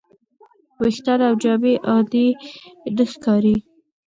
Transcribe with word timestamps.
ویښتان 0.81 1.19
او 1.29 1.33
جامې 1.43 1.73
عادي 1.89 2.27
نه 2.97 3.05
ښکاري. 3.11 3.55